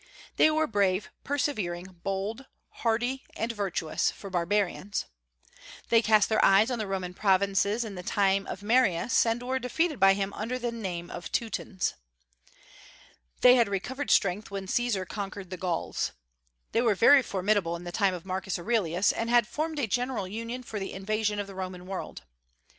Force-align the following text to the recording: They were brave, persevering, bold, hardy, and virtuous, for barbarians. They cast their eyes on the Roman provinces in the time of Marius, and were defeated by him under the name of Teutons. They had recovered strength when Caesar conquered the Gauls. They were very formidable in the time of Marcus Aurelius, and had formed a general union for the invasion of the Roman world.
They 0.37 0.49
were 0.49 0.65
brave, 0.65 1.11
persevering, 1.23 1.99
bold, 2.01 2.45
hardy, 2.69 3.23
and 3.35 3.51
virtuous, 3.51 4.09
for 4.09 4.31
barbarians. 4.31 5.05
They 5.89 6.01
cast 6.01 6.27
their 6.27 6.43
eyes 6.43 6.71
on 6.71 6.79
the 6.79 6.87
Roman 6.87 7.13
provinces 7.13 7.85
in 7.85 7.93
the 7.93 8.01
time 8.01 8.47
of 8.47 8.63
Marius, 8.63 9.27
and 9.27 9.43
were 9.43 9.59
defeated 9.59 9.99
by 9.99 10.15
him 10.15 10.33
under 10.33 10.57
the 10.57 10.71
name 10.71 11.11
of 11.11 11.31
Teutons. 11.31 11.93
They 13.41 13.53
had 13.57 13.69
recovered 13.69 14.09
strength 14.09 14.49
when 14.49 14.67
Caesar 14.67 15.05
conquered 15.05 15.51
the 15.51 15.57
Gauls. 15.57 16.13
They 16.71 16.81
were 16.81 16.95
very 16.95 17.21
formidable 17.21 17.75
in 17.75 17.83
the 17.83 17.91
time 17.91 18.15
of 18.15 18.25
Marcus 18.25 18.57
Aurelius, 18.57 19.11
and 19.11 19.29
had 19.29 19.47
formed 19.47 19.77
a 19.77 19.85
general 19.85 20.27
union 20.27 20.63
for 20.63 20.79
the 20.79 20.93
invasion 20.93 21.37
of 21.37 21.45
the 21.45 21.53
Roman 21.53 21.85
world. 21.85 22.23